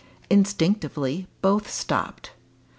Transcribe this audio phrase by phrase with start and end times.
[0.31, 2.31] Instinctively both stopped.